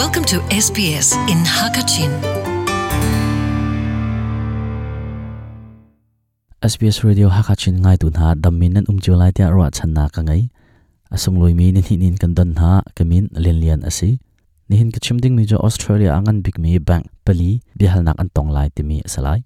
[0.00, 2.08] Welcome to SBS in Hakachin.
[6.64, 10.22] SBS Radio Hakachin ngai mê nên damin nan umchu lai tia ro chan na ka
[10.22, 10.48] ngai.
[11.10, 14.18] Asung loi mi nin hin kan dan ha kamin len lian asi
[14.68, 18.28] ni hin ka chimding mi jo Australia angan big mi bank pali bihal nak an
[18.34, 19.40] tong lai ti mi salai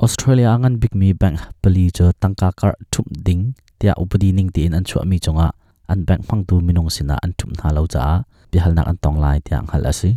[0.00, 3.42] Australia angan big mi bank pali jo tangka kar thum ding,
[3.78, 5.48] tia upadi ning ti in an chu mi chonga.
[5.92, 9.18] An bank phang tu minong sina an thum na lo cha bihal nak an tong
[9.24, 10.10] lai tia hal asi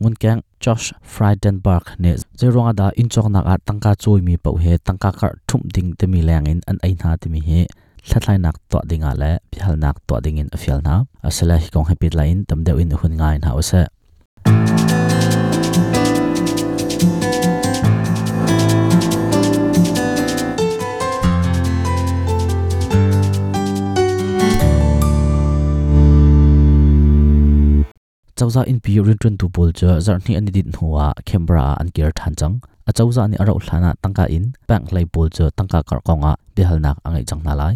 [0.00, 4.72] ngun keng Josh Frydenberg ne zeronga da inchok nak a tangka choi mi pau he
[4.86, 7.60] tangka kar thum ding te mi leng in an ai na te mi he
[8.06, 10.94] thlatlai nak to dinga le bihal nak to ding in afial na
[11.28, 13.82] asala hi kong happy line tam deu in hun ngai na ose
[28.40, 31.88] chawza in pi rin tun tu bol cha zar ni ani dit huwa canberra an
[31.96, 32.56] ker than chang
[32.88, 36.78] a chawza ni aro thlana tangka in bank lai bol cha tangka kar konga bihal
[36.84, 37.74] nak angai chang na lai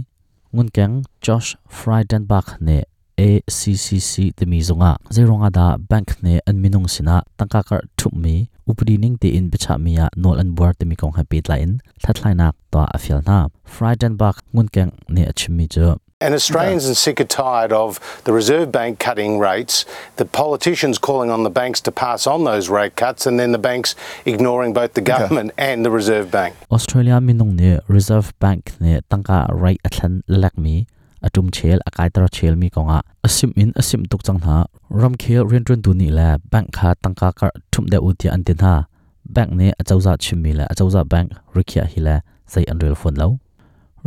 [0.55, 2.79] ngun keng josh frydenbach ne
[3.27, 8.35] ACCC te mi zonga zeronga da bank ne an minung sina tangka kar thup mi
[8.71, 12.35] upri ning te in bicha mia nol an buar te mi kong happy line thathlai
[12.41, 13.39] nak to afial na
[13.75, 15.87] frydenbach ngun keng ne achimi cha
[16.25, 19.85] And Australians are sick and tired of the Reserve Bank cutting rates,
[20.17, 23.59] the politicians calling on the banks to pass on those rate cuts, and then the
[23.59, 23.95] banks
[24.25, 26.57] ignoring both the government and the Reserve Bank.
[26.73, 30.87] Australia minung ne Reserve Bank ne tangka rai athan lalak mi
[31.23, 33.03] atum chel akai tar chel mi konga.
[33.23, 36.95] Asim in asim tuk chang na ram khel ren tun tu ni la bank kha
[37.05, 38.87] tangka kar thum de uti an tin ha
[39.29, 43.39] bank ne achauza chimmi la achauza bank rikhia hi la sai an phone lo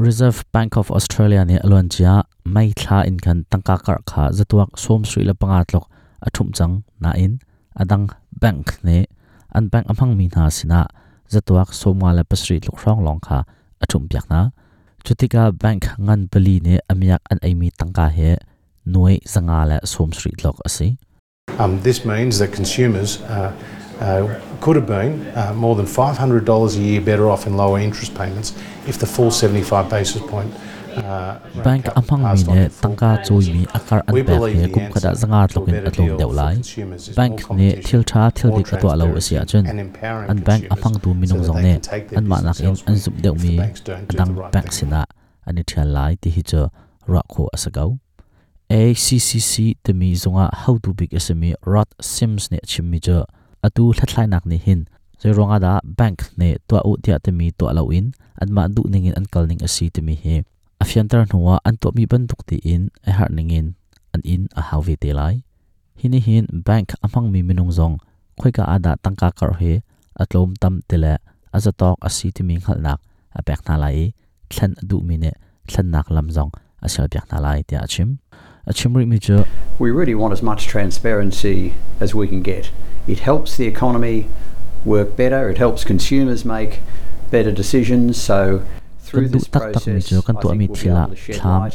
[0.05, 2.13] Reserve Bank of Australia เนี่ยอลวนจ้า
[2.51, 5.85] ไม่ท่าอินกันตั้งกากรขาจะตัวสวมสุยละปังอาตลก
[6.25, 6.71] อถุมจัง
[7.03, 7.31] นาอิน
[7.77, 8.01] อดัง
[8.41, 9.03] bank เนี่ย
[9.55, 10.81] อัน bank อพังมีนาสินะ
[11.33, 13.37] จะตัวสวมมาละปัสรีลูกร้องลองขา
[13.81, 14.41] อถุมเปียกนะ
[15.05, 18.17] จุติกา bank งันเปลีเนี่ยอเมียกอันไอมีตั้งกาเฮ
[18.91, 20.89] หน่วยสังอาละสวมสุยลกอสิ
[21.61, 23.51] Um, this means that consumers uh,
[24.01, 28.15] uh, could have been uh, more than $500 a year better off in lower interest
[28.15, 28.53] payments
[28.87, 30.53] if the full 75 basis point
[30.97, 35.11] uh, bank cut amhang mi ne tangka choi mi akar an believe he kum khada
[35.21, 36.53] zanga tlokin atlom deal deu for lai.
[36.55, 39.45] consumers is bank ne thil tha thil dik atwa lo asia
[39.85, 41.75] empowering an bank amhang tu minung zong ne
[42.21, 45.05] an ma nak in an zup deu mi adang bank sina
[45.45, 46.67] ani thial lai ti hi cho
[47.15, 47.89] ra kho asagau
[48.77, 53.19] ACCC te mi zonga how to big SME Rod Sims ne chimmi cho
[53.67, 54.81] atu thlatlai nak ni hin.
[55.21, 58.05] Zeronga da bank ne to u tia te mi to lo in.
[58.41, 60.43] An ma du ningin an kal ning asi te mi he a
[60.83, 63.67] afiantar nuwa an to mi ban tuk ti in a har ningin.
[64.13, 65.35] An in a how ve te lai.
[65.99, 67.95] Hini hin, bank amang mi minung zong.
[68.39, 69.81] Khoi ka ada tangka kar he
[70.21, 71.13] atlom tam tele
[71.55, 72.99] azatok asi ti mi khal nak.
[73.37, 74.13] A pek na lai
[74.51, 75.31] thlan du mi ne
[75.69, 76.51] thlan nak lam zong.
[76.85, 78.09] Asal pek na lai tia achim
[78.67, 79.45] a chimric major.
[79.79, 82.71] We really want as much transparency as we can get.
[83.07, 84.27] It helps the economy
[84.85, 85.49] work better.
[85.49, 86.79] It helps consumers make
[87.31, 88.21] better decisions.
[88.21, 88.65] So
[88.99, 91.07] through this process, I think we'll be able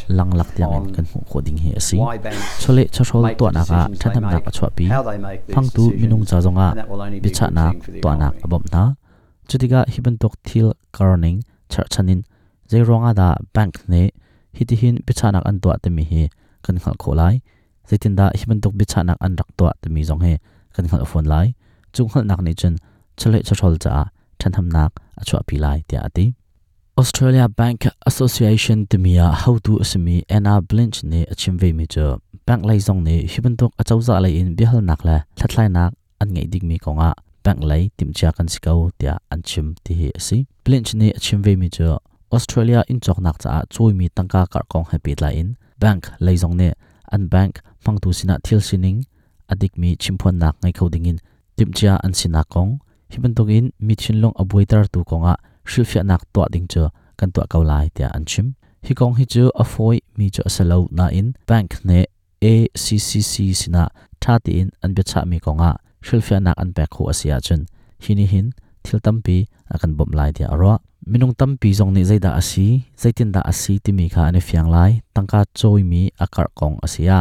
[0.08, 0.94] light on
[1.96, 2.62] why banks
[3.20, 7.32] make decisions they make, how they make these decisions, and that will only be a
[7.32, 8.96] good thing for the economy.
[9.48, 12.24] Chutiga hiben tok thil karning charchanin
[12.70, 14.12] zai ronga da bank ne
[14.54, 16.30] hitihin pichanak an tuwa te mi hi
[16.64, 17.34] kan khal kho kholai
[17.88, 20.34] zaitin da hiban tok bi chanak an rak to te mi jong he.
[20.74, 21.46] Kan khal phone lai
[21.92, 22.74] chung khal nak ni chen
[23.16, 23.92] chale cha chachol cha
[24.38, 25.96] than ham nak a chwa pi lai ti.
[25.96, 26.26] Ati
[27.00, 32.64] Australia Bank Association timia how to asmi Anna Blinch ne achim ve mi cho bank
[32.68, 35.90] lai jong ne hiban tok achauza dạ lai in, bi hal nak la thathlai nak
[36.20, 37.10] an ngei dik mi konga
[37.44, 41.42] bank lai tim cha kan sikau tia an chim ti hi asi Blinch ne achim
[41.42, 41.98] ve mi cho
[42.36, 45.48] Australia in chok nak cha choi mi tangka kar kong happy la in
[45.82, 46.68] bank lai zong ne
[47.14, 47.54] an bank
[47.84, 48.98] mang tu sina thil sining,
[49.52, 51.18] adik mi chimphon nak ngai khoding in.
[51.56, 52.70] Tim cha an sina kong
[53.12, 55.34] hiben tok in mi chinlong abuitar tu konga
[55.70, 56.84] shilfia nak to ding cho
[57.18, 58.46] kan to kau lai tia an chim.
[58.86, 61.28] Hi kong hi chu a foi mi cho salo na in.
[61.50, 61.98] Bank ne
[62.50, 63.82] ACCC sina
[64.22, 65.70] tha ti in an be cha mi konga
[66.06, 67.66] shilfia nak an pek khu asia chun.
[68.02, 68.46] Hini hin
[68.84, 73.40] thil tampi akan bom lai tia ro minung tampi zong ni zaida asi zaitin da
[73.42, 75.02] asi ti mi kha ane fiang lai.
[75.14, 77.18] Tangka choi mi akar kong asia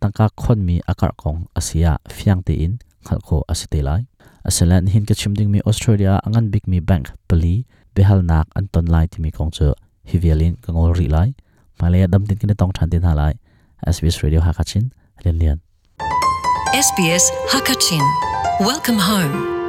[0.00, 4.06] tangka khon mi akar kong asia fiang te in, khal kho asite lai.
[4.48, 7.64] Asalan hin ka chimding mi australia angan big mi bank pali
[7.94, 9.74] behal nak an ton lai ti mi kong cho
[10.10, 11.34] hivialin kangol ri lai.
[11.80, 13.34] Malaya dam tin kine tong than tin halai
[13.94, 14.94] SBS radio hakachin
[15.24, 15.58] lian lian
[16.74, 17.24] SBS
[17.54, 18.02] Hakachin.
[18.58, 19.63] Welcome home.